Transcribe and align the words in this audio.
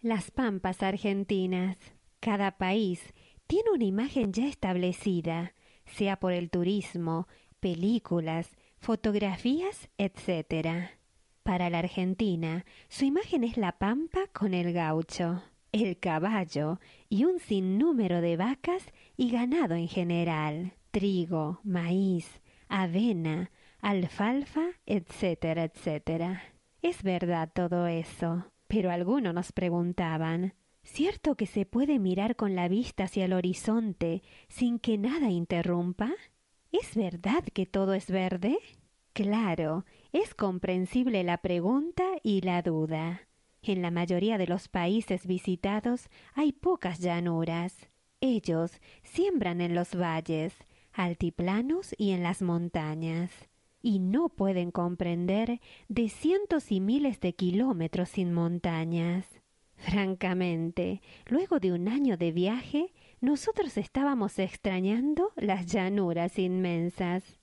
Las 0.00 0.30
Pampas 0.30 0.84
Argentinas. 0.84 1.76
Cada 2.20 2.52
país 2.52 3.02
tiene 3.48 3.72
una 3.72 3.84
imagen 3.84 4.32
ya 4.32 4.46
establecida, 4.46 5.54
sea 5.86 6.20
por 6.20 6.32
el 6.32 6.50
turismo, 6.50 7.26
películas, 7.58 8.48
fotografías, 8.78 9.88
etc. 9.98 10.90
Para 11.42 11.68
la 11.68 11.80
Argentina, 11.80 12.64
su 12.88 13.06
imagen 13.06 13.42
es 13.42 13.56
la 13.56 13.72
pampa 13.72 14.28
con 14.32 14.54
el 14.54 14.72
gaucho, 14.72 15.42
el 15.72 15.98
caballo 15.98 16.78
y 17.08 17.24
un 17.24 17.40
sinnúmero 17.40 18.20
de 18.20 18.36
vacas 18.36 18.84
y 19.16 19.32
ganado 19.32 19.74
en 19.74 19.88
general, 19.88 20.74
trigo, 20.92 21.58
maíz, 21.64 22.40
avena, 22.68 23.50
alfalfa, 23.80 24.68
etcétera, 24.86 25.64
etcétera. 25.64 26.44
Es 26.82 27.02
verdad 27.02 27.50
todo 27.52 27.88
eso, 27.88 28.46
pero 28.68 28.90
algunos 28.90 29.34
nos 29.34 29.52
preguntaban 29.52 30.54
¿Cierto 30.82 31.36
que 31.36 31.46
se 31.46 31.66
puede 31.66 31.98
mirar 31.98 32.34
con 32.34 32.56
la 32.56 32.66
vista 32.66 33.04
hacia 33.04 33.26
el 33.26 33.34
horizonte 33.34 34.22
sin 34.48 34.78
que 34.78 34.96
nada 34.96 35.30
interrumpa? 35.30 36.12
¿Es 36.72 36.96
verdad 36.96 37.44
que 37.52 37.66
todo 37.66 37.92
es 37.92 38.10
verde? 38.10 38.58
Claro, 39.12 39.84
es 40.12 40.34
comprensible 40.34 41.24
la 41.24 41.38
pregunta 41.38 42.04
y 42.22 42.40
la 42.40 42.62
duda. 42.62 43.28
En 43.62 43.82
la 43.82 43.90
mayoría 43.90 44.38
de 44.38 44.46
los 44.46 44.68
países 44.68 45.26
visitados 45.26 46.08
hay 46.34 46.52
pocas 46.52 47.00
llanuras. 47.00 47.90
Ellos 48.20 48.80
siembran 49.02 49.60
en 49.60 49.74
los 49.74 49.94
valles, 49.94 50.54
altiplanos 50.92 51.94
y 51.98 52.12
en 52.12 52.22
las 52.22 52.42
montañas, 52.42 53.47
y 53.82 53.98
no 53.98 54.28
pueden 54.28 54.70
comprender 54.70 55.60
de 55.88 56.08
cientos 56.08 56.72
y 56.72 56.80
miles 56.80 57.20
de 57.20 57.34
kilómetros 57.34 58.10
sin 58.10 58.32
montañas. 58.32 59.26
Francamente, 59.76 61.00
luego 61.26 61.60
de 61.60 61.72
un 61.72 61.88
año 61.88 62.16
de 62.16 62.32
viaje, 62.32 62.92
nosotros 63.20 63.76
estábamos 63.76 64.38
extrañando 64.38 65.32
las 65.36 65.66
llanuras 65.66 66.38
inmensas, 66.38 67.38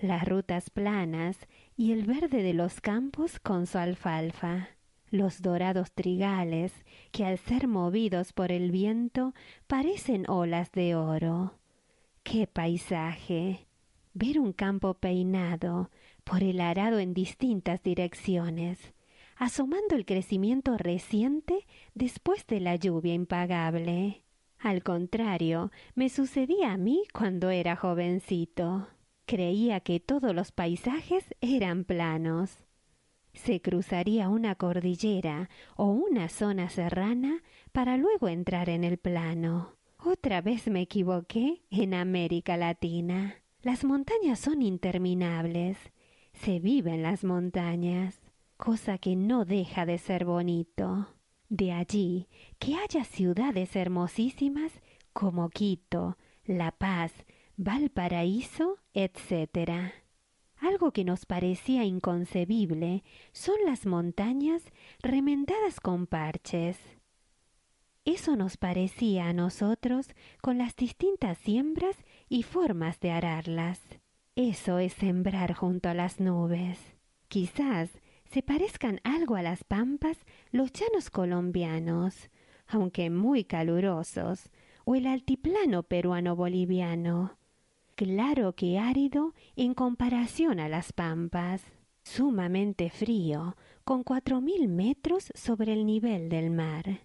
las 0.00 0.26
rutas 0.28 0.70
planas 0.70 1.38
y 1.76 1.92
el 1.92 2.04
verde 2.04 2.42
de 2.42 2.54
los 2.54 2.80
campos 2.80 3.40
con 3.40 3.66
su 3.66 3.78
alfalfa, 3.78 4.68
los 5.10 5.42
dorados 5.42 5.92
trigales 5.92 6.72
que 7.10 7.24
al 7.24 7.38
ser 7.38 7.66
movidos 7.66 8.32
por 8.32 8.52
el 8.52 8.70
viento 8.70 9.34
parecen 9.66 10.28
olas 10.28 10.70
de 10.72 10.94
oro. 10.94 11.58
¡Qué 12.22 12.46
paisaje! 12.46 13.65
Ver 14.18 14.40
un 14.40 14.54
campo 14.54 14.94
peinado 14.94 15.90
por 16.24 16.42
el 16.42 16.62
arado 16.62 17.00
en 17.00 17.12
distintas 17.12 17.82
direcciones, 17.82 18.94
asomando 19.36 19.94
el 19.94 20.06
crecimiento 20.06 20.78
reciente 20.78 21.66
después 21.92 22.46
de 22.46 22.60
la 22.60 22.76
lluvia 22.76 23.12
impagable. 23.12 24.24
Al 24.58 24.82
contrario, 24.82 25.70
me 25.94 26.08
sucedía 26.08 26.72
a 26.72 26.78
mí 26.78 27.02
cuando 27.12 27.50
era 27.50 27.76
jovencito. 27.76 28.88
Creía 29.26 29.80
que 29.80 30.00
todos 30.00 30.34
los 30.34 30.50
paisajes 30.50 31.34
eran 31.42 31.84
planos. 31.84 32.64
Se 33.34 33.60
cruzaría 33.60 34.30
una 34.30 34.54
cordillera 34.54 35.50
o 35.76 35.88
una 35.88 36.30
zona 36.30 36.70
serrana 36.70 37.42
para 37.70 37.98
luego 37.98 38.28
entrar 38.28 38.70
en 38.70 38.82
el 38.82 38.96
plano. 38.96 39.76
Otra 39.98 40.40
vez 40.40 40.68
me 40.68 40.80
equivoqué 40.80 41.66
en 41.68 41.92
América 41.92 42.56
Latina. 42.56 43.42
Las 43.66 43.82
montañas 43.82 44.38
son 44.38 44.62
interminables. 44.62 45.76
Se 46.34 46.60
vive 46.60 46.94
en 46.94 47.02
las 47.02 47.24
montañas, 47.24 48.22
cosa 48.56 48.96
que 48.96 49.16
no 49.16 49.44
deja 49.44 49.84
de 49.84 49.98
ser 49.98 50.24
bonito. 50.24 51.08
De 51.48 51.72
allí 51.72 52.28
que 52.60 52.76
haya 52.76 53.02
ciudades 53.02 53.74
hermosísimas 53.74 54.70
como 55.12 55.50
Quito, 55.50 56.16
La 56.44 56.70
Paz, 56.70 57.12
Valparaíso, 57.56 58.78
etc. 58.94 59.94
Algo 60.58 60.92
que 60.92 61.02
nos 61.02 61.26
parecía 61.26 61.82
inconcebible 61.82 63.02
son 63.32 63.56
las 63.64 63.84
montañas 63.84 64.62
remendadas 65.02 65.80
con 65.80 66.06
parches. 66.06 66.78
Eso 68.04 68.36
nos 68.36 68.56
parecía 68.58 69.26
a 69.26 69.32
nosotros 69.32 70.06
con 70.40 70.56
las 70.56 70.76
distintas 70.76 71.36
siembras 71.38 71.96
y 72.28 72.42
formas 72.42 73.00
de 73.00 73.10
ararlas. 73.10 73.80
Eso 74.34 74.78
es 74.78 74.92
sembrar 74.92 75.54
junto 75.54 75.88
a 75.88 75.94
las 75.94 76.20
nubes. 76.20 76.78
Quizás 77.28 77.90
se 78.24 78.42
parezcan 78.42 79.00
algo 79.04 79.36
a 79.36 79.42
las 79.42 79.64
pampas 79.64 80.18
los 80.50 80.72
llanos 80.72 81.10
colombianos, 81.10 82.30
aunque 82.66 83.10
muy 83.10 83.44
calurosos, 83.44 84.50
o 84.84 84.94
el 84.94 85.06
altiplano 85.06 85.82
peruano-boliviano. 85.82 87.38
Claro 87.94 88.54
que 88.54 88.78
árido 88.78 89.34
en 89.56 89.74
comparación 89.74 90.60
a 90.60 90.68
las 90.68 90.92
pampas, 90.92 91.62
sumamente 92.02 92.90
frío, 92.90 93.56
con 93.84 94.02
cuatro 94.02 94.40
mil 94.40 94.68
metros 94.68 95.32
sobre 95.34 95.72
el 95.72 95.86
nivel 95.86 96.28
del 96.28 96.50
mar. 96.50 97.00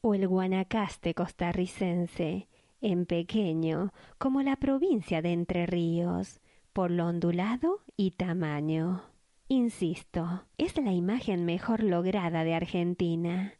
O 0.00 0.14
el 0.14 0.26
Guanacaste 0.26 1.14
costarricense, 1.14 2.48
en 2.80 3.06
pequeño, 3.06 3.92
como 4.18 4.42
la 4.42 4.56
provincia 4.56 5.22
de 5.22 5.32
Entre 5.32 5.66
Ríos, 5.66 6.40
por 6.72 6.90
lo 6.90 7.06
ondulado 7.06 7.80
y 7.96 8.12
tamaño. 8.12 9.02
Insisto, 9.48 10.44
es 10.58 10.76
la 10.76 10.92
imagen 10.92 11.44
mejor 11.44 11.82
lograda 11.82 12.44
de 12.44 12.54
Argentina, 12.54 13.54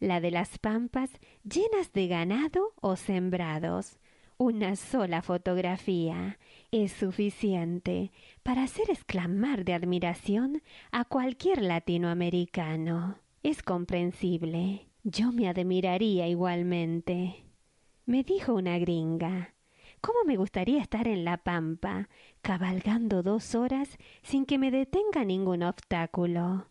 la 0.00 0.20
de 0.20 0.30
las 0.30 0.58
pampas 0.58 1.10
llenas 1.42 1.92
de 1.92 2.08
ganado 2.08 2.72
o 2.80 2.96
sembrados. 2.96 3.98
Una 4.36 4.74
sola 4.74 5.22
fotografía 5.22 6.38
es 6.72 6.92
suficiente 6.92 8.10
para 8.42 8.64
hacer 8.64 8.90
exclamar 8.90 9.64
de 9.64 9.74
admiración 9.74 10.62
a 10.90 11.04
cualquier 11.04 11.62
latinoamericano. 11.62 13.18
Es 13.42 13.62
comprensible. 13.62 14.88
Yo 15.04 15.30
me 15.30 15.48
admiraría 15.48 16.26
igualmente. 16.26 17.43
Me 18.06 18.22
dijo 18.22 18.54
una 18.54 18.78
gringa. 18.78 19.54
¿Cómo 20.00 20.24
me 20.26 20.36
gustaría 20.36 20.82
estar 20.82 21.08
en 21.08 21.24
la 21.24 21.38
pampa, 21.38 22.10
cabalgando 22.42 23.22
dos 23.22 23.54
horas 23.54 23.96
sin 24.22 24.44
que 24.44 24.58
me 24.58 24.70
detenga 24.70 25.24
ningún 25.24 25.62
obstáculo? 25.62 26.68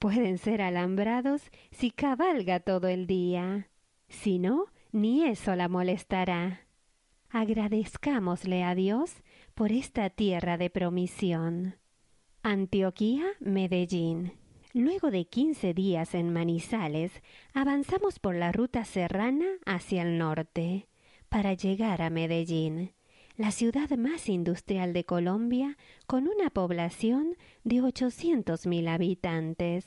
Pueden 0.00 0.38
ser 0.38 0.62
alambrados 0.62 1.50
si 1.70 1.92
cabalga 1.92 2.60
todo 2.60 2.88
el 2.88 3.06
día. 3.06 3.68
Si 4.08 4.40
no, 4.40 4.66
ni 4.90 5.24
eso 5.24 5.54
la 5.54 5.68
molestará. 5.68 6.66
Agradezcámosle 7.30 8.64
a 8.64 8.74
Dios 8.74 9.22
por 9.54 9.70
esta 9.70 10.10
tierra 10.10 10.58
de 10.58 10.70
promisión. 10.70 11.76
Antioquía, 12.42 13.24
Medellín. 13.40 14.32
Luego 14.78 15.10
de 15.10 15.24
quince 15.24 15.72
días 15.72 16.14
en 16.14 16.30
Manizales, 16.34 17.22
avanzamos 17.54 18.18
por 18.18 18.34
la 18.34 18.52
ruta 18.52 18.84
serrana 18.84 19.46
hacia 19.64 20.02
el 20.02 20.18
norte 20.18 20.86
para 21.30 21.54
llegar 21.54 22.02
a 22.02 22.10
Medellín, 22.10 22.92
la 23.38 23.52
ciudad 23.52 23.88
más 23.92 24.28
industrial 24.28 24.92
de 24.92 25.04
Colombia, 25.04 25.78
con 26.06 26.28
una 26.28 26.50
población 26.50 27.38
de 27.64 27.80
ochocientos 27.80 28.66
mil 28.66 28.88
habitantes. 28.88 29.86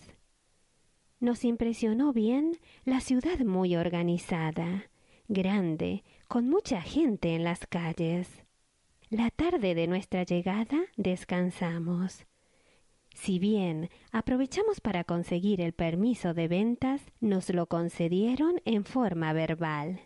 Nos 1.19 1.45
impresionó 1.45 2.11
bien 2.11 2.57
la 2.83 2.99
ciudad 2.99 3.37
muy 3.41 3.75
organizada, 3.75 4.89
grande, 5.27 6.03
con 6.27 6.49
mucha 6.49 6.81
gente 6.81 7.35
en 7.35 7.43
las 7.43 7.67
calles. 7.67 8.43
La 9.11 9.29
tarde 9.29 9.75
de 9.75 9.85
nuestra 9.85 10.23
llegada 10.23 10.79
descansamos. 10.97 12.25
Si 13.13 13.39
bien 13.39 13.89
aprovechamos 14.11 14.81
para 14.81 15.03
conseguir 15.03 15.61
el 15.61 15.73
permiso 15.73 16.33
de 16.33 16.47
ventas, 16.47 17.01
nos 17.19 17.49
lo 17.49 17.67
concedieron 17.67 18.61
en 18.65 18.85
forma 18.85 19.33
verbal. 19.33 20.01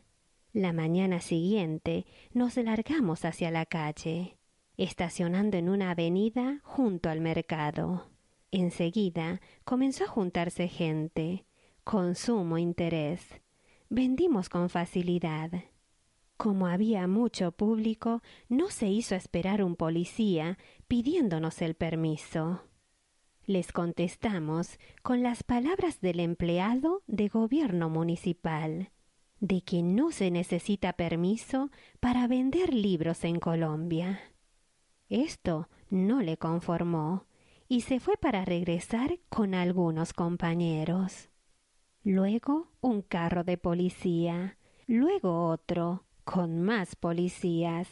La 0.51 0.73
mañana 0.73 1.19
siguiente 1.19 2.05
nos 2.31 2.57
largamos 2.57 3.25
hacia 3.25 3.51
la 3.51 3.65
calle, 3.65 4.37
estacionando 4.77 5.57
en 5.57 5.69
una 5.69 5.91
avenida 5.91 6.59
junto 6.63 7.09
al 7.09 7.21
mercado. 7.21 8.09
Enseguida 8.51 9.41
comenzó 9.63 10.03
a 10.03 10.07
juntarse 10.07 10.67
gente, 10.67 11.45
con 11.83 12.15
sumo 12.15 12.57
interés. 12.57 13.41
Vendimos 13.89 14.47
con 14.47 14.69
facilidad. 14.69 15.51
Como 16.37 16.67
había 16.67 17.07
mucho 17.07 17.51
público, 17.51 18.21
no 18.49 18.69
se 18.69 18.87
hizo 18.87 19.15
esperar 19.15 19.63
un 19.63 19.75
policía 19.75 20.57
pidiéndonos 20.87 21.61
el 21.61 21.75
permiso. 21.75 22.61
Les 23.45 23.73
contestamos 23.73 24.79
con 25.01 25.21
las 25.21 25.43
palabras 25.43 25.99
del 25.99 26.21
empleado 26.21 27.03
de 27.07 27.27
gobierno 27.27 27.89
municipal, 27.89 28.91
de 29.41 29.61
que 29.61 29.83
no 29.83 30.11
se 30.11 30.31
necesita 30.31 30.93
permiso 30.93 31.69
para 31.99 32.27
vender 32.27 32.73
libros 32.73 33.25
en 33.25 33.39
Colombia. 33.39 34.21
Esto 35.09 35.67
no 35.89 36.21
le 36.21 36.37
conformó 36.37 37.25
y 37.67 37.81
se 37.81 37.99
fue 37.99 38.15
para 38.15 38.45
regresar 38.45 39.19
con 39.27 39.53
algunos 39.53 40.13
compañeros. 40.13 41.29
Luego 42.03 42.71
un 42.79 43.01
carro 43.01 43.43
de 43.43 43.57
policía, 43.57 44.57
luego 44.87 45.47
otro, 45.47 46.05
con 46.23 46.61
más 46.61 46.95
policías. 46.95 47.89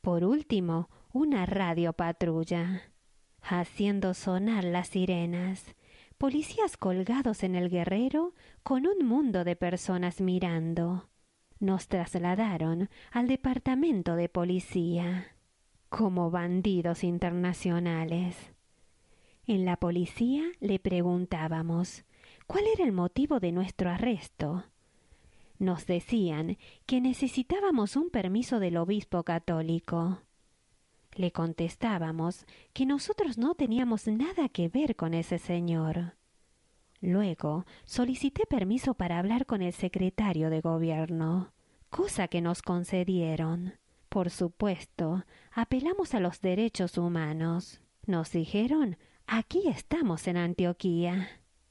Por 0.00 0.24
último, 0.24 0.88
una 1.12 1.44
radio 1.44 1.92
patrulla, 1.92 2.87
haciendo 3.48 4.12
sonar 4.14 4.64
las 4.64 4.88
sirenas, 4.88 5.74
policías 6.18 6.76
colgados 6.76 7.42
en 7.42 7.54
el 7.54 7.70
guerrero 7.70 8.34
con 8.62 8.86
un 8.86 9.06
mundo 9.06 9.44
de 9.44 9.56
personas 9.56 10.20
mirando. 10.20 11.08
Nos 11.58 11.88
trasladaron 11.88 12.90
al 13.10 13.26
departamento 13.26 14.16
de 14.16 14.28
policía 14.28 15.34
como 15.88 16.30
bandidos 16.30 17.02
internacionales. 17.02 18.36
En 19.46 19.64
la 19.64 19.78
policía 19.78 20.44
le 20.60 20.78
preguntábamos 20.78 22.04
cuál 22.46 22.64
era 22.72 22.84
el 22.84 22.92
motivo 22.92 23.40
de 23.40 23.52
nuestro 23.52 23.90
arresto. 23.90 24.64
Nos 25.58 25.86
decían 25.86 26.58
que 26.86 27.00
necesitábamos 27.00 27.96
un 27.96 28.10
permiso 28.10 28.60
del 28.60 28.76
obispo 28.76 29.24
católico. 29.24 30.20
Le 31.18 31.32
contestábamos 31.32 32.46
que 32.72 32.86
nosotros 32.86 33.38
no 33.38 33.56
teníamos 33.56 34.06
nada 34.06 34.48
que 34.48 34.68
ver 34.68 34.94
con 34.94 35.14
ese 35.14 35.40
señor. 35.40 36.14
Luego 37.00 37.66
solicité 37.84 38.46
permiso 38.46 38.94
para 38.94 39.18
hablar 39.18 39.44
con 39.44 39.60
el 39.60 39.72
secretario 39.72 40.48
de 40.48 40.60
gobierno, 40.60 41.52
cosa 41.90 42.28
que 42.28 42.40
nos 42.40 42.62
concedieron. 42.62 43.74
Por 44.08 44.30
supuesto, 44.30 45.24
apelamos 45.50 46.14
a 46.14 46.20
los 46.20 46.40
derechos 46.40 46.96
humanos. 46.96 47.80
Nos 48.06 48.30
dijeron 48.30 48.96
aquí 49.26 49.66
estamos 49.66 50.28
en 50.28 50.36
Antioquía. 50.36 51.26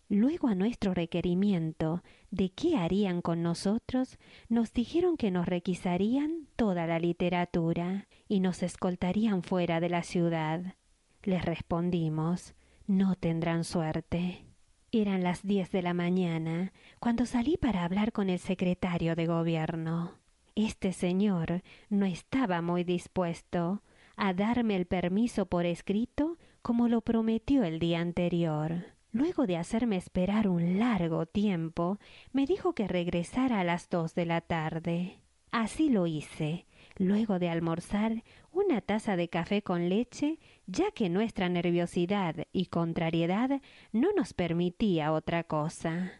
Luego 0.10 0.50
a 0.50 0.56
nuestro 0.56 0.94
requerimiento 0.94 2.04
de 2.32 2.50
qué 2.50 2.78
harían 2.78 3.22
con 3.22 3.42
nosotros, 3.42 4.18
nos 4.50 4.74
dijeron 4.74 5.18
que 5.18 5.32
nos 5.32 5.46
requisarían 5.46 6.48
toda 6.56 6.88
la 6.88 7.00
literatura 7.00 8.08
y 8.28 8.40
nos 8.40 8.64
escoltarían 8.64 9.44
fuera 9.44 9.80
de 9.80 9.90
la 9.90 10.04
ciudad. 10.04 10.76
Les 11.24 11.44
respondimos 11.44 12.54
no 12.88 13.16
tendrán 13.16 13.66
suerte. 13.66 14.46
Eran 14.94 15.22
las 15.22 15.44
diez 15.44 15.70
de 15.72 15.82
la 15.82 15.94
mañana 15.94 16.72
cuando 17.00 17.26
salí 17.26 17.58
para 17.58 17.84
hablar 17.84 18.14
con 18.14 18.30
el 18.30 18.40
secretario 18.40 19.16
de 19.16 19.28
gobierno. 19.28 20.14
Este 20.56 20.94
señor 20.94 21.62
no 21.90 22.06
estaba 22.06 22.62
muy 22.62 22.86
dispuesto 22.86 23.84
a 24.16 24.34
darme 24.34 24.78
el 24.78 24.86
permiso 24.88 25.46
por 25.46 25.66
escrito 25.66 26.38
como 26.62 26.88
lo 26.88 27.02
prometió 27.02 27.64
el 27.64 27.78
día 27.78 28.00
anterior. 28.00 28.86
Luego 29.18 29.48
de 29.48 29.58
hacerme 29.58 29.98
esperar 29.98 30.48
un 30.48 30.78
largo 30.78 31.26
tiempo, 31.26 31.98
me 32.34 32.46
dijo 32.46 32.76
que 32.76 32.88
regresara 32.88 33.60
a 33.60 33.64
las 33.64 33.90
dos 33.90 34.14
de 34.14 34.28
la 34.28 34.42
tarde. 34.42 35.24
Así 35.50 35.90
lo 35.90 36.06
hice, 36.06 36.68
luego 36.98 37.40
de 37.40 37.50
almorzar 37.50 38.24
una 38.52 38.80
taza 38.80 39.16
de 39.16 39.28
café 39.28 39.64
con 39.64 39.90
leche, 39.90 40.38
ya 40.68 40.92
que 40.92 41.10
nuestra 41.10 41.50
nerviosidad 41.50 42.46
y 42.52 42.68
contrariedad 42.68 43.60
no 43.92 44.10
nos 44.16 44.36
permitía 44.36 45.12
otra 45.12 45.46
cosa. 45.46 46.12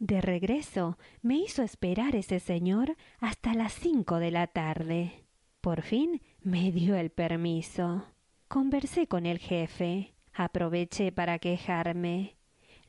De 0.00 0.20
regreso 0.20 0.98
me 1.22 1.36
hizo 1.36 1.62
esperar 1.62 2.16
ese 2.16 2.40
señor 2.40 2.96
hasta 3.20 3.54
las 3.54 3.74
cinco 3.74 4.18
de 4.18 4.32
la 4.32 4.48
tarde. 4.48 5.24
Por 5.60 5.82
fin 5.82 6.20
me 6.42 6.72
dio 6.72 6.96
el 6.96 7.10
permiso. 7.10 8.06
Conversé 8.48 9.06
con 9.06 9.24
el 9.24 9.38
jefe. 9.38 10.14
Aproveché 10.32 11.12
para 11.12 11.38
quejarme. 11.38 12.39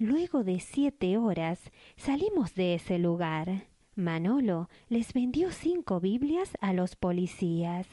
Luego 0.01 0.43
de 0.43 0.59
siete 0.59 1.15
horas 1.19 1.71
salimos 1.95 2.55
de 2.55 2.73
ese 2.73 2.97
lugar. 2.97 3.67
Manolo 3.93 4.67
les 4.89 5.13
vendió 5.13 5.51
cinco 5.51 5.99
Biblias 5.99 6.57
a 6.59 6.73
los 6.73 6.95
policías 6.95 7.85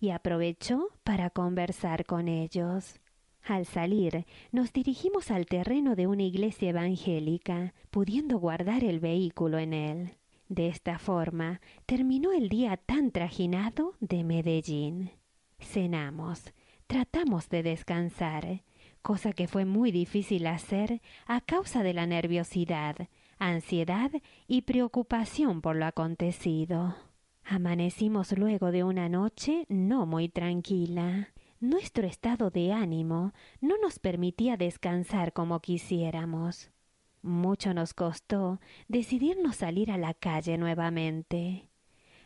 y 0.00 0.10
aprovechó 0.10 0.88
para 1.04 1.30
conversar 1.30 2.04
con 2.04 2.26
ellos. 2.26 2.98
Al 3.44 3.64
salir, 3.64 4.26
nos 4.50 4.72
dirigimos 4.72 5.30
al 5.30 5.46
terreno 5.46 5.94
de 5.94 6.08
una 6.08 6.24
iglesia 6.24 6.70
evangélica, 6.70 7.74
pudiendo 7.90 8.40
guardar 8.40 8.82
el 8.82 8.98
vehículo 8.98 9.58
en 9.60 9.72
él. 9.72 10.14
De 10.48 10.66
esta 10.66 10.98
forma 10.98 11.60
terminó 11.86 12.32
el 12.32 12.48
día 12.48 12.76
tan 12.76 13.12
trajinado 13.12 13.94
de 14.00 14.24
Medellín. 14.24 15.12
Cenamos, 15.60 16.42
tratamos 16.88 17.48
de 17.50 17.62
descansar, 17.62 18.64
cosa 19.02 19.32
que 19.32 19.48
fue 19.48 19.64
muy 19.64 19.90
difícil 19.90 20.46
hacer 20.46 21.02
a 21.26 21.40
causa 21.40 21.82
de 21.82 21.92
la 21.92 22.06
nerviosidad, 22.06 23.08
ansiedad 23.38 24.10
y 24.46 24.62
preocupación 24.62 25.60
por 25.60 25.76
lo 25.76 25.86
acontecido. 25.86 26.96
Amanecimos 27.44 28.36
luego 28.38 28.70
de 28.70 28.84
una 28.84 29.08
noche 29.08 29.66
no 29.68 30.06
muy 30.06 30.28
tranquila. 30.28 31.28
Nuestro 31.60 32.06
estado 32.06 32.50
de 32.50 32.72
ánimo 32.72 33.32
no 33.60 33.76
nos 33.78 33.98
permitía 33.98 34.56
descansar 34.56 35.32
como 35.32 35.60
quisiéramos. 35.60 36.70
Mucho 37.22 37.74
nos 37.74 37.94
costó 37.94 38.60
decidirnos 38.88 39.56
salir 39.56 39.90
a 39.90 39.98
la 39.98 40.14
calle 40.14 40.58
nuevamente. 40.58 41.68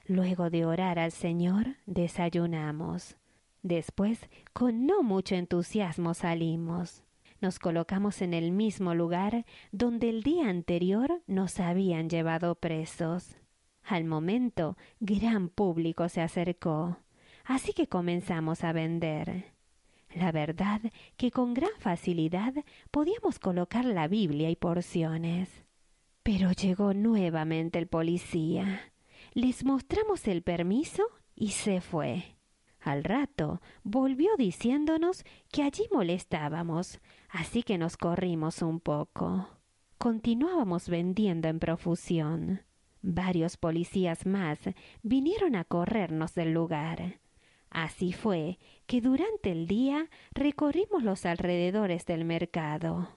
Luego 0.07 0.51
de 0.51 0.65
orar 0.65 0.99
al 0.99 1.13
Señor, 1.13 1.77
desayunamos. 1.87 3.17
Después, 3.67 4.21
con 4.53 4.87
no 4.87 5.03
mucho 5.03 5.35
entusiasmo 5.35 6.15
salimos. 6.15 7.03
Nos 7.41 7.59
colocamos 7.59 8.23
en 8.23 8.33
el 8.33 8.53
mismo 8.53 8.95
lugar 8.95 9.45
donde 9.73 10.09
el 10.09 10.23
día 10.23 10.49
anterior 10.49 11.21
nos 11.27 11.59
habían 11.59 12.09
llevado 12.09 12.55
presos. 12.55 13.37
Al 13.83 14.05
momento, 14.05 14.77
gran 15.01 15.49
público 15.49 16.09
se 16.09 16.21
acercó, 16.21 16.99
así 17.45 17.73
que 17.73 17.89
comenzamos 17.89 18.63
a 18.63 18.73
vender. 18.73 19.47
La 20.15 20.31
verdad 20.31 20.81
que 21.17 21.33
con 21.33 21.53
gran 21.53 21.77
facilidad 21.81 22.55
podíamos 22.93 23.41
colocar 23.41 23.85
la 23.85 24.07
Biblia 24.07 24.49
y 24.49 24.55
porciones. 24.55 25.65
Pero 26.23 26.53
llegó 26.53 26.95
nuevamente 26.95 27.81
el 27.81 27.89
policía. 27.89 28.93
Les 29.35 29.65
mostramos 29.65 30.29
el 30.29 30.43
permiso 30.43 31.03
y 31.35 31.49
se 31.49 31.81
fue. 31.81 32.36
Al 32.87 33.03
rato 33.03 33.61
volvió 33.83 34.37
diciéndonos 34.39 35.25
que 35.51 35.65
allí 35.65 35.89
molestábamos, 35.93 37.01
así 37.29 37.65
que 37.65 37.79
nos 37.79 37.97
corrimos 37.97 38.63
un 38.63 38.79
poco. 38.79 39.49
Continuábamos 39.99 40.89
vendiendo 40.89 41.49
en 41.49 41.59
profusión. 41.59 42.63
Varios 43.03 43.57
policías 43.57 44.25
más 44.25 44.61
vinieron 45.03 45.57
a 45.57 45.65
corrernos 45.65 46.37
del 46.37 46.53
lugar. 46.53 47.19
Así 47.71 48.13
fue 48.13 48.61
que 48.87 49.01
durante 49.01 49.51
el 49.51 49.67
día 49.67 50.09
recorrimos 50.31 51.03
los 51.03 51.27
alrededores 51.27 52.07
del 52.07 52.25
mercado. 52.25 53.09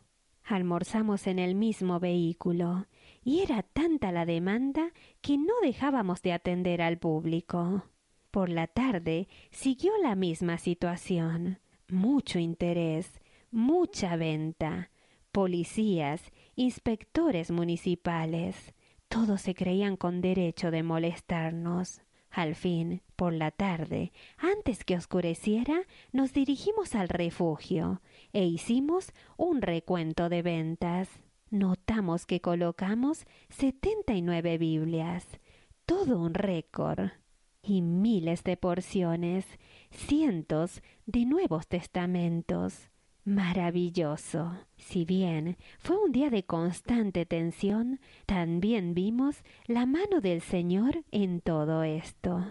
Almorzamos 0.45 1.27
en 1.27 1.37
el 1.37 1.53
mismo 1.53 1.99
vehículo, 1.99 2.87
y 3.23 3.41
era 3.41 3.61
tanta 3.61 4.11
la 4.11 4.25
demanda 4.25 4.93
que 5.21 5.37
no 5.37 5.53
dejábamos 5.61 6.23
de 6.23 6.33
atender 6.33 6.81
al 6.81 6.97
público. 6.97 7.83
Por 8.31 8.49
la 8.49 8.67
tarde 8.67 9.27
siguió 9.49 9.91
la 10.03 10.15
misma 10.15 10.59
situación. 10.59 11.59
Mucho 11.87 12.37
interés, 12.37 13.21
mucha 13.49 14.15
venta, 14.15 14.91
policías, 15.31 16.21
inspectores 16.55 17.49
municipales. 17.49 18.75
Todos 19.07 19.41
se 19.41 19.55
creían 19.55 19.97
con 19.97 20.21
derecho 20.21 20.69
de 20.69 20.83
molestarnos. 20.83 22.01
Al 22.29 22.53
fin, 22.53 23.01
por 23.15 23.33
la 23.33 23.49
tarde, 23.49 24.11
antes 24.37 24.83
que 24.83 24.95
oscureciera, 24.95 25.81
nos 26.11 26.31
dirigimos 26.31 26.93
al 26.93 27.09
refugio 27.09 28.03
e 28.33 28.45
hicimos 28.45 29.11
un 29.35 29.63
recuento 29.63 30.29
de 30.29 30.43
ventas. 30.43 31.09
Notamos 31.49 32.27
que 32.27 32.41
colocamos 32.41 33.25
setenta 33.49 34.13
y 34.13 34.21
nueve 34.21 34.59
Biblias, 34.59 35.25
todo 35.87 36.19
un 36.19 36.35
récord 36.35 37.09
y 37.61 37.81
miles 37.81 38.43
de 38.43 38.57
porciones, 38.57 39.45
cientos 39.91 40.81
de 41.05 41.25
Nuevos 41.25 41.67
Testamentos, 41.67 42.89
Maravilloso. 43.25 44.53
Si 44.77 45.05
bien 45.05 45.57
fue 45.77 45.97
un 45.97 46.11
día 46.11 46.31
de 46.31 46.45
constante 46.45 47.27
tensión, 47.27 47.99
también 48.25 48.95
vimos 48.95 49.43
la 49.67 49.85
mano 49.85 50.19
del 50.19 50.41
Señor 50.41 51.03
en 51.11 51.39
todo 51.41 51.83
esto. 51.83 52.43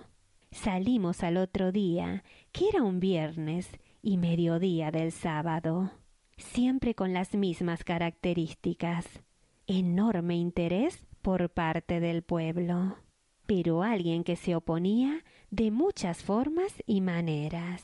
Salimos 0.52 1.24
al 1.24 1.36
otro 1.36 1.72
día, 1.72 2.22
que 2.52 2.68
era 2.68 2.82
un 2.82 3.00
viernes, 3.00 3.68
y 4.02 4.18
mediodía 4.18 4.92
del 4.92 5.10
sábado, 5.10 5.90
siempre 6.36 6.94
con 6.94 7.12
las 7.12 7.34
mismas 7.34 7.82
características. 7.82 9.04
Enorme 9.66 10.36
interés 10.36 11.06
por 11.22 11.50
parte 11.50 11.98
del 11.98 12.22
pueblo, 12.22 12.96
pero 13.48 13.82
alguien 13.82 14.24
que 14.24 14.36
se 14.36 14.54
oponía 14.54 15.24
de 15.50 15.70
muchas 15.70 16.22
formas 16.22 16.82
y 16.84 17.00
maneras. 17.00 17.82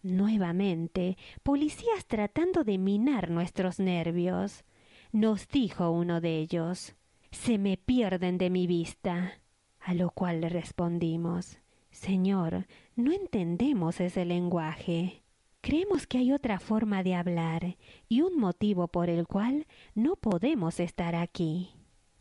Nuevamente, 0.00 1.18
policías 1.42 2.06
tratando 2.06 2.62
de 2.62 2.78
minar 2.78 3.28
nuestros 3.28 3.80
nervios. 3.80 4.64
Nos 5.10 5.48
dijo 5.48 5.90
uno 5.90 6.20
de 6.20 6.38
ellos, 6.38 6.94
se 7.32 7.58
me 7.58 7.76
pierden 7.76 8.38
de 8.38 8.48
mi 8.48 8.68
vista. 8.68 9.40
A 9.80 9.92
lo 9.92 10.10
cual 10.10 10.40
le 10.40 10.50
respondimos, 10.50 11.58
Señor, 11.90 12.68
no 12.94 13.10
entendemos 13.10 13.98
ese 13.98 14.24
lenguaje. 14.24 15.24
Creemos 15.62 16.06
que 16.06 16.18
hay 16.18 16.30
otra 16.30 16.60
forma 16.60 17.02
de 17.02 17.16
hablar 17.16 17.76
y 18.08 18.20
un 18.20 18.38
motivo 18.38 18.86
por 18.86 19.10
el 19.10 19.26
cual 19.26 19.66
no 19.96 20.14
podemos 20.14 20.78
estar 20.78 21.16
aquí. 21.16 21.70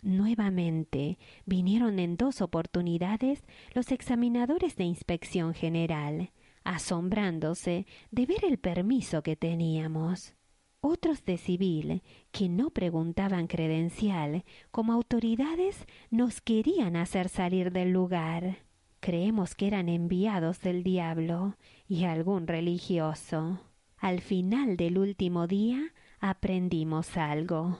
Nuevamente 0.05 1.17
vinieron 1.47 1.97
en 1.97 2.15
dos 2.15 2.41
oportunidades 2.41 3.43
los 3.73 3.91
examinadores 3.91 4.75
de 4.75 4.83
inspección 4.83 5.55
general, 5.55 6.29
asombrándose 6.63 7.87
de 8.11 8.27
ver 8.27 8.45
el 8.45 8.59
permiso 8.59 9.23
que 9.23 9.35
teníamos. 9.35 10.35
Otros 10.79 11.25
de 11.25 11.39
civil, 11.39 12.03
que 12.31 12.49
no 12.49 12.69
preguntaban 12.69 13.47
credencial, 13.47 14.43
como 14.69 14.93
autoridades 14.93 15.87
nos 16.11 16.39
querían 16.39 16.97
hacer 16.97 17.27
salir 17.27 17.71
del 17.71 17.89
lugar. 17.89 18.59
Creemos 18.99 19.55
que 19.55 19.65
eran 19.65 19.89
enviados 19.89 20.61
del 20.61 20.83
diablo 20.83 21.57
y 21.87 22.03
algún 22.03 22.45
religioso. 22.45 23.59
Al 23.97 24.21
final 24.21 24.77
del 24.77 24.99
último 24.99 25.47
día 25.47 25.81
aprendimos 26.19 27.17
algo. 27.17 27.79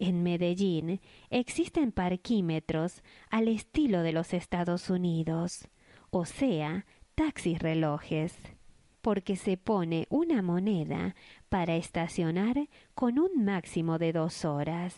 En 0.00 0.22
Medellín 0.22 0.98
existen 1.28 1.92
parquímetros 1.92 3.02
al 3.28 3.48
estilo 3.48 4.00
de 4.00 4.12
los 4.12 4.32
Estados 4.32 4.88
Unidos, 4.88 5.68
o 6.08 6.24
sea, 6.24 6.86
taxis 7.14 7.58
relojes, 7.58 8.34
porque 9.02 9.36
se 9.36 9.58
pone 9.58 10.06
una 10.08 10.40
moneda 10.40 11.14
para 11.50 11.76
estacionar 11.76 12.70
con 12.94 13.18
un 13.18 13.44
máximo 13.44 13.98
de 13.98 14.14
dos 14.14 14.46
horas. 14.46 14.96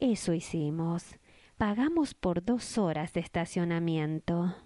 Eso 0.00 0.34
hicimos. 0.34 1.14
Pagamos 1.56 2.14
por 2.14 2.44
dos 2.44 2.76
horas 2.76 3.12
de 3.12 3.20
estacionamiento. 3.20 4.56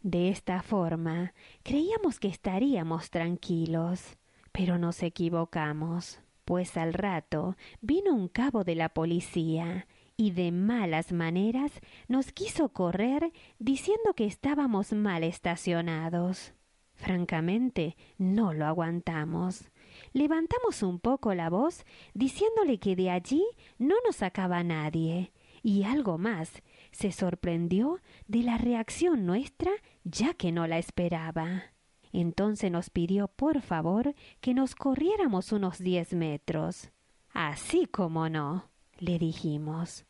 De 0.00 0.28
esta 0.28 0.62
forma, 0.62 1.34
creíamos 1.64 2.20
que 2.20 2.28
estaríamos 2.28 3.10
tranquilos, 3.10 4.16
pero 4.52 4.78
nos 4.78 5.02
equivocamos, 5.02 6.20
pues 6.44 6.76
al 6.76 6.92
rato 6.92 7.56
vino 7.80 8.14
un 8.14 8.28
cabo 8.28 8.64
de 8.64 8.74
la 8.74 8.88
policía 8.90 9.86
y 10.16 10.30
de 10.30 10.52
malas 10.52 11.12
maneras 11.12 11.72
nos 12.08 12.32
quiso 12.32 12.68
correr 12.70 13.32
diciendo 13.58 14.14
que 14.14 14.26
estábamos 14.26 14.92
mal 14.92 15.24
estacionados. 15.24 16.54
Francamente, 16.94 17.96
no 18.18 18.52
lo 18.52 18.66
aguantamos. 18.66 19.70
Levantamos 20.12 20.82
un 20.82 21.00
poco 21.00 21.34
la 21.34 21.50
voz 21.50 21.84
diciéndole 22.14 22.78
que 22.78 22.96
de 22.96 23.10
allí 23.10 23.44
no 23.78 23.96
nos 24.06 24.16
sacaba 24.16 24.62
nadie, 24.62 25.32
y 25.62 25.84
algo 25.84 26.18
más, 26.18 26.62
se 26.92 27.10
sorprendió 27.10 28.00
de 28.28 28.42
la 28.42 28.58
reacción 28.58 29.26
nuestra 29.26 29.72
ya 30.04 30.34
que 30.34 30.52
no 30.52 30.66
la 30.66 30.78
esperaba. 30.78 31.73
Entonces 32.14 32.70
nos 32.70 32.90
pidió 32.90 33.26
por 33.26 33.60
favor 33.60 34.14
que 34.40 34.54
nos 34.54 34.76
corriéramos 34.76 35.50
unos 35.50 35.80
diez 35.80 36.14
metros. 36.14 36.92
Así 37.32 37.86
como 37.86 38.28
no, 38.28 38.70
le 39.00 39.18
dijimos. 39.18 40.06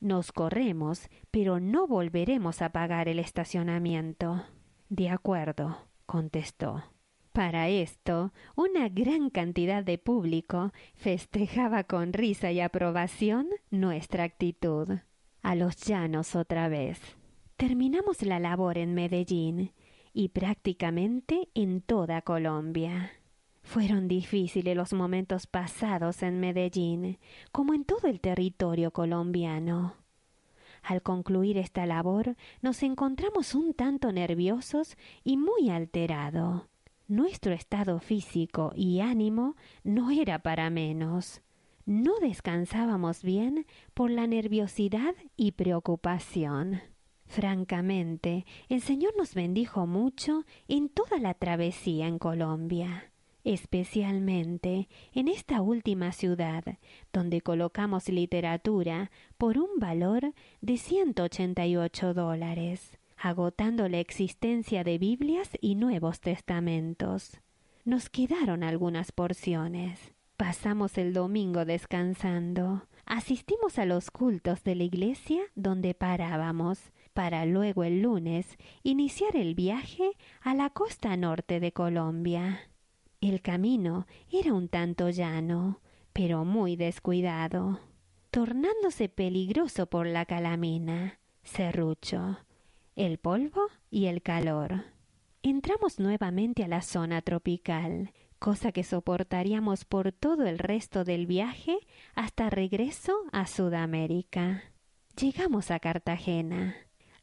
Nos 0.00 0.32
corremos, 0.32 1.08
pero 1.30 1.60
no 1.60 1.86
volveremos 1.86 2.60
a 2.60 2.70
pagar 2.70 3.08
el 3.08 3.20
estacionamiento. 3.20 4.42
De 4.88 5.08
acuerdo, 5.08 5.78
contestó. 6.06 6.82
Para 7.30 7.68
esto, 7.68 8.32
una 8.56 8.88
gran 8.88 9.30
cantidad 9.30 9.84
de 9.84 9.96
público 9.96 10.72
festejaba 10.96 11.84
con 11.84 12.12
risa 12.12 12.50
y 12.50 12.60
aprobación 12.60 13.46
nuestra 13.70 14.24
actitud 14.24 14.88
a 15.42 15.54
los 15.54 15.76
llanos 15.76 16.34
otra 16.34 16.68
vez. 16.68 17.00
Terminamos 17.56 18.22
la 18.22 18.40
labor 18.40 18.76
en 18.76 18.94
Medellín 18.94 19.70
y 20.14 20.28
prácticamente 20.28 21.48
en 21.54 21.82
toda 21.82 22.22
Colombia. 22.22 23.12
Fueron 23.62 24.08
difíciles 24.08 24.74
los 24.74 24.94
momentos 24.94 25.46
pasados 25.46 26.22
en 26.22 26.40
Medellín, 26.40 27.18
como 27.52 27.74
en 27.74 27.84
todo 27.84 28.08
el 28.08 28.20
territorio 28.20 28.90
colombiano. 28.92 29.96
Al 30.82 31.02
concluir 31.02 31.58
esta 31.58 31.84
labor 31.84 32.36
nos 32.62 32.82
encontramos 32.82 33.54
un 33.54 33.74
tanto 33.74 34.12
nerviosos 34.12 34.96
y 35.22 35.36
muy 35.36 35.68
alterados. 35.68 36.62
Nuestro 37.08 37.52
estado 37.52 38.00
físico 38.00 38.72
y 38.74 39.00
ánimo 39.00 39.56
no 39.82 40.10
era 40.10 40.38
para 40.38 40.70
menos 40.70 41.42
no 41.86 42.18
descansábamos 42.18 43.22
bien 43.22 43.66
por 43.92 44.10
la 44.10 44.26
nerviosidad 44.26 45.14
y 45.36 45.52
preocupación. 45.52 46.80
Francamente, 47.26 48.46
el 48.68 48.80
Señor 48.80 49.14
nos 49.16 49.34
bendijo 49.34 49.86
mucho 49.86 50.44
en 50.68 50.88
toda 50.88 51.18
la 51.18 51.34
travesía 51.34 52.06
en 52.06 52.18
Colombia, 52.18 53.12
especialmente 53.44 54.88
en 55.12 55.28
esta 55.28 55.60
última 55.60 56.12
ciudad, 56.12 56.64
donde 57.12 57.40
colocamos 57.40 58.08
literatura 58.08 59.10
por 59.38 59.58
un 59.58 59.78
valor 59.78 60.32
de 60.60 60.76
188 60.76 62.14
dólares, 62.14 62.98
agotando 63.16 63.88
la 63.88 64.00
existencia 64.00 64.84
de 64.84 64.98
Biblias 64.98 65.50
y 65.60 65.74
Nuevos 65.74 66.20
Testamentos. 66.20 67.40
Nos 67.84 68.08
quedaron 68.08 68.62
algunas 68.62 69.12
porciones. 69.12 70.14
Pasamos 70.36 70.98
el 70.98 71.12
domingo 71.12 71.64
descansando. 71.64 72.86
Asistimos 73.06 73.78
a 73.78 73.84
los 73.84 74.10
cultos 74.10 74.64
de 74.64 74.74
la 74.74 74.84
iglesia 74.84 75.42
donde 75.54 75.94
parábamos, 75.94 76.92
para 77.14 77.46
luego 77.46 77.84
el 77.84 78.02
lunes 78.02 78.58
iniciar 78.82 79.36
el 79.36 79.54
viaje 79.54 80.12
a 80.42 80.54
la 80.54 80.70
costa 80.70 81.16
norte 81.16 81.60
de 81.60 81.72
Colombia. 81.72 82.68
El 83.20 83.40
camino 83.40 84.06
era 84.30 84.52
un 84.52 84.68
tanto 84.68 85.08
llano, 85.08 85.80
pero 86.12 86.44
muy 86.44 86.76
descuidado, 86.76 87.80
tornándose 88.30 89.08
peligroso 89.08 89.86
por 89.86 90.06
la 90.06 90.26
calamina, 90.26 91.18
serrucho, 91.42 92.38
el 92.96 93.18
polvo 93.18 93.62
y 93.90 94.06
el 94.06 94.20
calor. 94.20 94.84
Entramos 95.42 95.98
nuevamente 95.98 96.64
a 96.64 96.68
la 96.68 96.82
zona 96.82 97.22
tropical, 97.22 98.12
cosa 98.38 98.72
que 98.72 98.84
soportaríamos 98.84 99.84
por 99.84 100.12
todo 100.12 100.46
el 100.46 100.58
resto 100.58 101.04
del 101.04 101.26
viaje 101.26 101.78
hasta 102.14 102.50
regreso 102.50 103.14
a 103.32 103.46
Sudamérica. 103.46 104.64
Llegamos 105.16 105.70
a 105.70 105.78
Cartagena. 105.78 106.76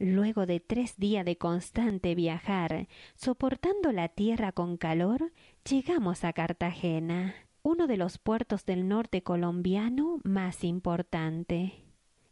Luego 0.03 0.47
de 0.47 0.59
tres 0.59 0.97
días 0.97 1.23
de 1.23 1.37
constante 1.37 2.15
viajar, 2.15 2.87
soportando 3.13 3.91
la 3.91 4.09
tierra 4.09 4.51
con 4.51 4.75
calor, 4.75 5.31
llegamos 5.69 6.23
a 6.23 6.33
Cartagena, 6.33 7.35
uno 7.61 7.85
de 7.85 7.97
los 7.97 8.17
puertos 8.17 8.65
del 8.65 8.87
norte 8.87 9.21
colombiano 9.21 10.19
más 10.23 10.63
importante. 10.63 11.83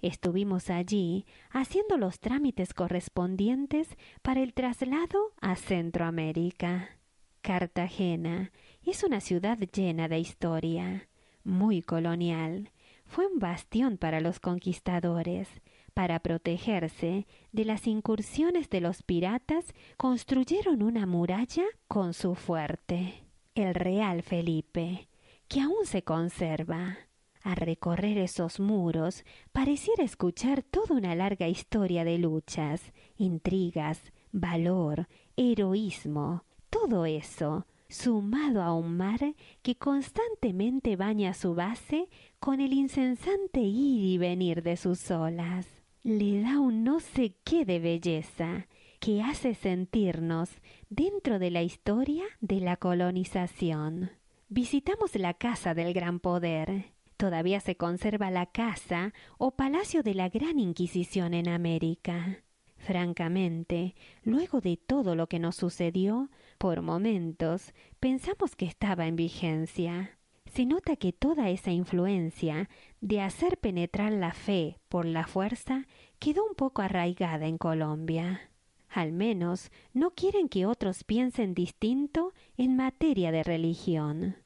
Estuvimos 0.02 0.72
allí 0.72 1.28
haciendo 1.52 1.98
los 1.98 2.20
trámites 2.20 2.74
correspondientes 2.74 3.88
para 4.24 4.42
el 4.42 4.56
traslado 4.56 5.20
a 5.40 5.56
Centroamérica. 5.56 6.98
Cartagena 7.42 8.52
es 8.84 9.04
una 9.04 9.20
ciudad 9.20 9.60
llena 9.60 10.08
de 10.08 10.18
historia, 10.18 11.08
muy 11.44 11.84
colonial. 11.84 12.72
Fue 13.06 13.28
un 13.28 13.38
bastión 13.38 14.00
para 14.00 14.22
los 14.22 14.40
conquistadores. 14.40 15.48
Para 15.94 16.20
protegerse 16.20 17.28
de 17.52 17.66
las 17.66 17.88
incursiones 17.88 18.70
de 18.70 18.82
los 18.82 19.04
piratas, 19.04 19.74
construyeron 19.98 20.82
una 20.84 21.06
muralla 21.06 21.66
con 21.88 22.14
su 22.14 22.36
fuerte, 22.36 23.24
el 23.56 23.74
Real 23.74 24.22
Felipe, 24.22 25.08
que 25.48 25.62
aún 25.62 25.86
se 25.86 26.04
conserva. 26.04 26.98
A 27.42 27.56
recorrer 27.56 28.18
esos 28.18 28.60
muros 28.60 29.24
pareciera 29.52 30.04
escuchar 30.04 30.62
toda 30.62 30.96
una 30.96 31.16
larga 31.16 31.48
historia 31.48 32.04
de 32.04 32.18
luchas, 32.18 32.94
intrigas, 33.18 34.12
valor, 34.32 35.08
heroísmo, 35.38 36.44
todo 36.70 37.06
eso 37.06 37.66
sumado 37.90 38.62
a 38.62 38.74
un 38.74 38.98
mar 38.98 39.36
que 39.64 39.76
constantemente 39.76 40.96
baña 40.96 41.34
su 41.34 41.56
base 41.56 42.08
con 42.40 42.62
el 42.62 42.74
incesante 42.74 43.62
ir 43.62 44.04
y 44.04 44.18
venir 44.20 44.62
de 44.62 44.78
sus 44.78 45.10
olas. 45.10 45.79
Le 46.04 46.42
da 46.42 46.60
un 46.60 46.86
no 46.86 47.02
sé 47.02 47.36
qué 47.44 47.66
de 47.66 47.80
belleza 47.80 48.68
que 49.02 49.22
hace 49.22 49.54
sentirnos 49.54 50.50
dentro 50.90 51.40
de 51.40 51.52
la 51.52 51.62
historia 51.62 52.24
de 52.40 52.62
la 52.62 52.78
colonización. 52.78 54.10
Visitamos 54.48 55.16
la 55.16 55.34
casa 55.34 55.74
del 55.74 55.94
gran 55.94 56.22
poder. 56.22 56.86
Todavía 57.18 57.60
se 57.60 57.76
conserva 57.76 58.32
la 58.32 58.46
casa 58.46 59.14
o 59.38 59.52
palacio 59.52 60.02
de 60.02 60.14
la 60.14 60.30
Gran 60.30 60.58
Inquisición 60.58 61.34
en 61.34 61.50
América. 61.50 62.44
Francamente, 62.78 63.94
luego 64.24 64.62
de 64.62 64.78
todo 64.78 65.16
lo 65.16 65.28
que 65.28 65.40
nos 65.40 65.58
sucedió, 65.58 66.30
por 66.58 66.82
momentos 66.82 67.74
pensamos 68.00 68.56
que 68.56 68.66
estaba 68.66 69.06
en 69.06 69.18
vigencia. 69.18 70.18
Se 70.46 70.66
nota 70.66 70.96
que 70.96 71.14
toda 71.14 71.50
esa 71.50 71.72
influencia 71.72 72.70
de 73.02 73.22
hacer 73.22 73.58
penetrar 73.58 74.12
la 74.12 74.34
fe 74.34 74.78
por 74.90 75.06
la 75.06 75.26
fuerza 75.26 75.88
quedó 76.20 76.46
un 76.46 76.56
poco 76.56 76.82
arraigada 76.82 77.48
en 77.48 77.58
Colombia. 77.58 78.50
Al 78.90 79.12
menos 79.12 79.72
no 79.94 80.12
quieren 80.12 80.50
que 80.50 80.66
otros 80.66 81.04
piensen 81.04 81.54
distinto 81.54 82.34
en 82.58 82.76
materia 82.76 83.32
de 83.32 83.44
religión. 83.44 84.38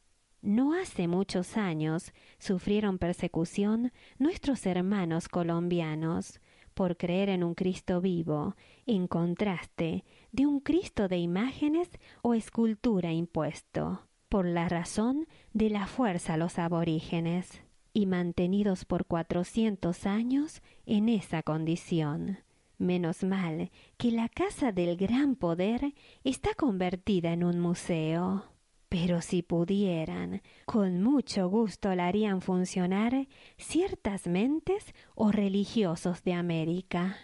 No 0.42 0.74
hace 0.74 1.08
muchos 1.08 1.56
años 1.56 2.12
sufrieron 2.38 2.98
persecución 2.98 3.94
nuestros 4.20 4.66
hermanos 4.66 5.30
colombianos 5.30 6.42
por 6.74 6.98
creer 6.98 7.30
en 7.30 7.44
un 7.44 7.56
Cristo 7.56 8.02
vivo, 8.02 8.56
en 8.86 9.08
contraste 9.08 10.04
de 10.32 10.46
un 10.46 10.60
Cristo 10.60 11.08
de 11.08 11.18
imágenes 11.18 11.90
o 12.22 12.34
escultura 12.34 13.14
impuesto, 13.14 14.08
por 14.28 14.46
la 14.46 14.68
razón 14.68 15.28
de 15.54 15.70
la 15.70 15.88
fuerza 15.88 16.34
a 16.34 16.38
los 16.38 16.60
aborígenes, 16.60 17.62
y 17.94 18.06
mantenidos 18.08 18.86
por 18.86 19.06
cuatrocientos 19.06 20.06
años 20.06 20.62
en 20.86 21.10
esa 21.10 21.44
condición. 21.44 22.40
Menos 22.78 23.24
mal 23.24 23.72
que 23.98 24.12
la 24.12 24.28
casa 24.30 24.72
del 24.72 24.98
gran 24.98 25.36
poder 25.36 25.94
está 26.24 26.54
convertida 26.56 27.32
en 27.32 27.44
un 27.44 27.60
museo. 27.60 28.46
Pero 28.90 29.22
si 29.22 29.42
pudieran, 29.42 30.42
con 30.66 31.02
mucho 31.02 31.50
gusto 31.50 31.96
la 31.96 32.08
harían 32.08 32.42
funcionar 32.42 33.28
ciertas 33.58 34.28
mentes 34.28 34.94
o 35.16 35.32
religiosos 35.32 36.24
de 36.24 36.34
América. 36.34 37.18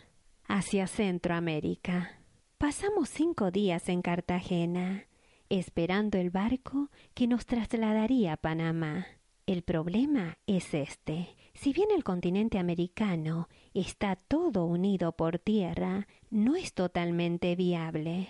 Hacia 0.47 0.87
Centroamérica. 0.87 2.19
Pasamos 2.57 3.09
cinco 3.09 3.51
días 3.51 3.87
en 3.87 4.01
Cartagena, 4.01 5.05
esperando 5.47 6.17
el 6.17 6.29
barco 6.31 6.89
que 7.13 7.27
nos 7.27 7.45
trasladaría 7.45 8.33
a 8.33 8.37
Panamá. 8.37 9.05
El 9.49 9.63
problema 9.63 10.37
es 10.45 10.75
este. 10.75 11.35
Si 11.55 11.73
bien 11.73 11.89
el 11.89 12.03
continente 12.03 12.59
americano 12.59 13.49
está 13.73 14.15
todo 14.15 14.65
unido 14.65 15.13
por 15.13 15.39
tierra, 15.39 16.07
no 16.29 16.55
es 16.55 16.75
totalmente 16.75 17.55
viable. 17.55 18.27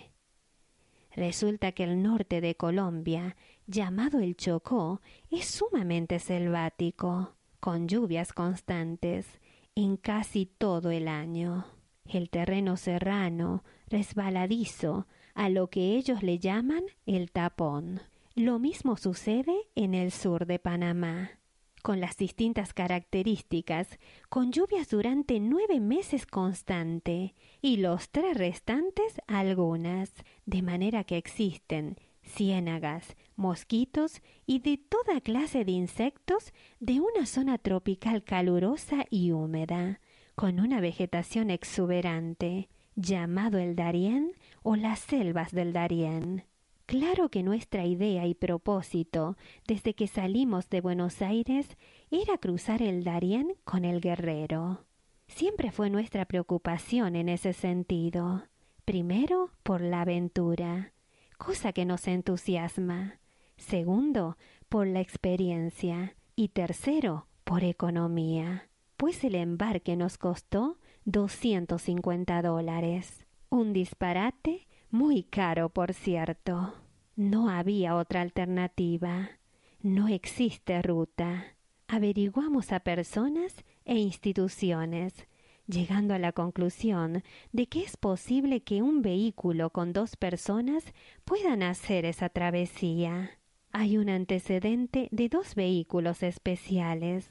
Resulta 1.13 1.73
que 1.73 1.83
el 1.83 2.01
norte 2.01 2.39
de 2.39 2.55
Colombia, 2.55 3.35
llamado 3.67 4.21
el 4.21 4.38
Chocó, 4.38 5.01
es 5.29 5.43
sumamente 5.43 6.19
selvático, 6.19 7.35
con 7.59 7.89
lluvias 7.89 8.31
constantes 8.31 9.27
en 9.75 9.97
casi 9.97 10.45
todo 10.45 10.89
el 10.89 11.09
año. 11.09 11.65
El 12.05 12.29
terreno 12.29 12.77
serrano, 12.77 13.65
resbaladizo, 13.88 15.05
a 15.33 15.49
lo 15.49 15.69
que 15.69 15.97
ellos 15.97 16.23
le 16.23 16.39
llaman 16.39 16.85
el 17.05 17.29
tapón. 17.29 17.99
Lo 18.39 18.58
mismo 18.58 18.96
sucede 18.96 19.53
en 19.75 19.93
el 19.93 20.13
sur 20.13 20.46
de 20.46 20.60
Panamá 20.60 21.31
con 21.84 22.00
las 22.00 22.15
distintas 22.15 22.74
características, 22.74 24.00
con 24.29 24.53
lluvias 24.53 24.88
durante 24.88 25.41
nueve 25.41 25.81
meses 25.81 26.25
constante 26.25 27.36
y 27.62 27.75
los 27.75 28.12
tres 28.12 28.38
restantes 28.38 29.19
algunas, 29.27 30.13
de 30.46 30.61
manera 30.61 31.03
que 31.03 31.18
existen 31.18 31.98
ciénagas, 32.24 33.18
mosquitos 33.35 34.22
y 34.46 34.59
de 34.59 34.77
toda 34.77 35.20
clase 35.20 35.66
de 35.66 35.74
insectos 35.74 36.53
de 36.79 37.01
una 37.01 37.25
zona 37.25 37.57
tropical 37.57 38.24
calurosa 38.24 39.03
y 39.09 39.33
húmeda, 39.33 40.00
con 40.35 40.61
una 40.61 40.79
vegetación 40.79 41.50
exuberante, 41.50 42.70
llamado 42.96 43.57
el 43.57 43.75
Darién 43.75 44.31
o 44.63 44.77
las 44.77 45.00
selvas 45.00 45.51
del 45.51 45.74
Darién. 45.74 46.46
Claro 46.89 47.29
que 47.29 47.43
nuestra 47.43 47.85
idea 47.85 48.25
y 48.25 48.33
propósito 48.33 49.37
desde 49.67 49.93
que 49.93 50.07
salimos 50.07 50.71
de 50.71 50.81
Buenos 50.81 51.21
Aires 51.21 51.77
era 52.09 52.39
cruzar 52.39 52.81
el 52.81 53.03
Darién 53.03 53.53
con 53.63 53.85
el 53.85 54.01
guerrero. 54.01 54.87
Siempre 55.27 55.71
fue 55.71 55.91
nuestra 55.91 56.25
preocupación 56.25 57.15
en 57.15 57.29
ese 57.29 57.53
sentido. 57.53 58.45
Primero, 58.85 59.51
por 59.61 59.81
la 59.81 60.01
aventura, 60.01 60.93
cosa 61.37 61.73
que 61.73 61.85
nos 61.85 62.07
entusiasma. 62.07 63.19
Segundo, 63.55 64.35
por 64.67 64.87
la 64.87 64.99
experiencia. 64.99 66.15
Y 66.35 66.47
tercero, 66.47 67.27
por 67.43 67.63
economía, 67.63 68.67
pues 68.97 69.23
el 69.23 69.35
embarque 69.35 69.95
nos 69.95 70.17
costó 70.17 70.79
doscientos 71.05 71.83
cincuenta 71.83 72.41
dólares. 72.41 73.27
Un 73.51 73.73
disparate 73.73 74.67
muy 74.91 75.23
caro, 75.23 75.69
por 75.69 75.93
cierto. 75.93 76.73
No 77.15 77.49
había 77.49 77.95
otra 77.95 78.21
alternativa. 78.21 79.29
No 79.81 80.07
existe 80.07 80.81
ruta. 80.81 81.55
Averiguamos 81.87 82.71
a 82.71 82.79
personas 82.79 83.63
e 83.85 83.95
instituciones, 83.97 85.27
llegando 85.67 86.13
a 86.13 86.19
la 86.19 86.31
conclusión 86.31 87.23
de 87.51 87.67
que 87.67 87.81
es 87.83 87.97
posible 87.97 88.61
que 88.61 88.81
un 88.81 89.01
vehículo 89.01 89.69
con 89.69 89.93
dos 89.93 90.15
personas 90.15 90.83
puedan 91.25 91.63
hacer 91.63 92.05
esa 92.05 92.29
travesía. 92.29 93.39
Hay 93.71 93.97
un 93.97 94.09
antecedente 94.09 95.07
de 95.11 95.29
dos 95.29 95.55
vehículos 95.55 96.23
especiales, 96.23 97.29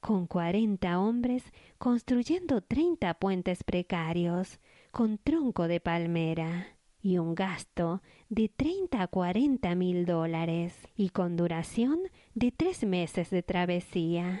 con 0.00 0.26
cuarenta 0.26 0.98
hombres 0.98 1.44
construyendo 1.78 2.60
treinta 2.60 3.14
puentes 3.14 3.64
precarios, 3.64 4.60
con 4.90 5.18
tronco 5.18 5.68
de 5.68 5.80
palmera 5.80 6.75
y 7.06 7.18
un 7.18 7.36
gasto 7.36 8.02
de 8.28 8.48
treinta 8.48 9.02
a 9.02 9.06
cuarenta 9.06 9.76
mil 9.76 10.06
dólares 10.06 10.76
y 10.96 11.10
con 11.10 11.36
duración 11.36 12.00
de 12.34 12.50
tres 12.50 12.82
meses 12.84 13.30
de 13.30 13.44
travesía. 13.44 14.40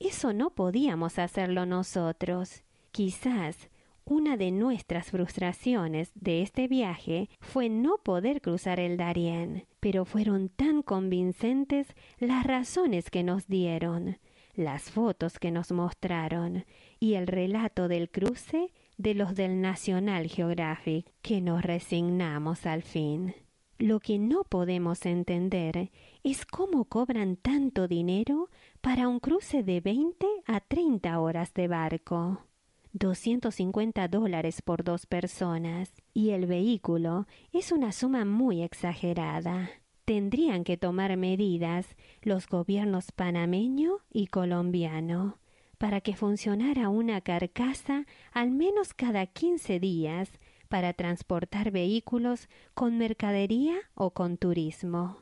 Eso 0.00 0.32
no 0.32 0.50
podíamos 0.50 1.20
hacerlo 1.20 1.64
nosotros. 1.64 2.64
Quizás 2.90 3.70
una 4.04 4.36
de 4.36 4.50
nuestras 4.50 5.12
frustraciones 5.12 6.10
de 6.16 6.42
este 6.42 6.66
viaje 6.66 7.28
fue 7.38 7.68
no 7.68 7.98
poder 7.98 8.40
cruzar 8.40 8.80
el 8.80 8.96
Darién, 8.96 9.68
pero 9.78 10.04
fueron 10.04 10.48
tan 10.48 10.82
convincentes 10.82 11.86
las 12.18 12.44
razones 12.44 13.10
que 13.10 13.22
nos 13.22 13.46
dieron, 13.46 14.18
las 14.56 14.90
fotos 14.90 15.38
que 15.38 15.52
nos 15.52 15.70
mostraron 15.70 16.64
y 16.98 17.14
el 17.14 17.28
relato 17.28 17.86
del 17.86 18.10
cruce 18.10 18.72
de 18.96 19.14
los 19.14 19.34
del 19.34 19.60
National 19.60 20.28
Geographic 20.28 21.06
que 21.22 21.40
nos 21.40 21.62
resignamos 21.62 22.66
al 22.66 22.82
fin. 22.82 23.34
Lo 23.78 23.98
que 23.98 24.18
no 24.18 24.44
podemos 24.44 25.04
entender 25.04 25.90
es 26.22 26.46
cómo 26.46 26.84
cobran 26.84 27.36
tanto 27.36 27.88
dinero 27.88 28.48
para 28.80 29.08
un 29.08 29.18
cruce 29.18 29.62
de 29.64 29.80
veinte 29.80 30.28
a 30.46 30.60
treinta 30.60 31.18
horas 31.18 31.52
de 31.54 31.66
barco. 31.66 32.46
Doscientos 32.92 33.56
cincuenta 33.56 34.06
dólares 34.06 34.62
por 34.62 34.84
dos 34.84 35.06
personas, 35.06 35.92
y 36.12 36.30
el 36.30 36.46
vehículo 36.46 37.26
es 37.52 37.72
una 37.72 37.90
suma 37.90 38.24
muy 38.24 38.62
exagerada. 38.62 39.70
Tendrían 40.04 40.62
que 40.62 40.76
tomar 40.76 41.16
medidas 41.16 41.96
los 42.22 42.46
gobiernos 42.46 43.10
panameño 43.10 43.96
y 44.12 44.28
colombiano 44.28 45.38
para 45.84 46.00
que 46.00 46.16
funcionara 46.16 46.88
una 46.88 47.20
carcasa 47.20 48.06
al 48.32 48.50
menos 48.50 48.94
cada 48.94 49.26
quince 49.26 49.78
días 49.78 50.30
para 50.70 50.94
transportar 50.94 51.72
vehículos 51.72 52.48
con 52.72 52.96
mercadería 52.96 53.76
o 53.92 54.12
con 54.12 54.38
turismo. 54.38 55.18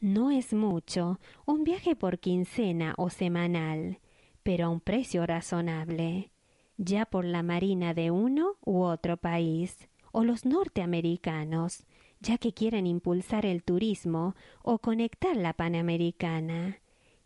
No 0.00 0.32
es 0.32 0.52
mucho, 0.52 1.20
un 1.46 1.62
viaje 1.62 1.94
por 1.94 2.18
quincena 2.18 2.94
o 2.98 3.08
semanal, 3.08 4.00
pero 4.42 4.66
a 4.66 4.68
un 4.70 4.80
precio 4.80 5.24
razonable, 5.26 6.32
ya 6.76 7.06
por 7.06 7.24
la 7.24 7.44
marina 7.44 7.94
de 7.94 8.10
uno 8.10 8.56
u 8.66 8.80
otro 8.80 9.16
país, 9.16 9.88
o 10.10 10.24
los 10.24 10.44
norteamericanos, 10.44 11.86
ya 12.18 12.36
que 12.36 12.52
quieren 12.52 12.88
impulsar 12.88 13.46
el 13.46 13.62
turismo 13.62 14.34
o 14.64 14.80
conectar 14.80 15.36
la 15.36 15.52
panamericana. 15.52 16.79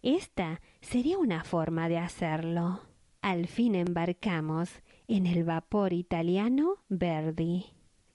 Esta 0.05 0.61
sería 0.83 1.17
una 1.17 1.45
forma 1.45 1.89
de 1.89 1.97
hacerlo. 1.97 2.81
Al 3.23 3.47
fin 3.47 3.75
embarcamos 3.75 4.83
en 5.09 5.27
el 5.27 5.45
vapor 5.45 5.95
italiano 5.95 6.85
Verdi. 6.91 7.65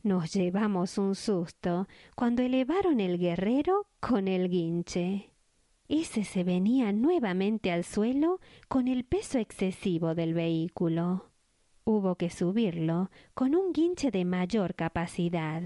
Nos 0.04 0.32
llevamos 0.32 1.00
un 1.00 1.16
susto 1.16 1.88
cuando 2.16 2.44
elevaron 2.44 3.00
el 3.00 3.18
guerrero 3.18 3.88
con 4.00 4.28
el 4.28 4.50
guinche. 4.50 5.32
Ese 5.88 6.26
se 6.26 6.44
venía 6.44 6.94
nuevamente 6.94 7.72
al 7.72 7.84
suelo 7.84 8.40
con 8.68 8.88
el 8.88 9.04
peso 9.04 9.40
excesivo 9.40 10.14
del 10.14 10.36
vehículo. 10.36 11.32
Hubo 11.86 12.18
que 12.18 12.30
subirlo 12.30 13.10
con 13.34 13.56
un 13.56 13.74
guinche 13.74 14.12
de 14.12 14.26
mayor 14.26 14.76
capacidad. 14.76 15.64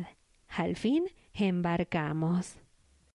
Al 0.47 0.77
fin 0.77 1.03
embarcamos. 1.33 2.62